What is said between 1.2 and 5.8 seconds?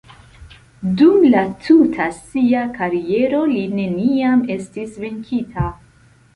la tuta sia kariero li neniam estis venkita.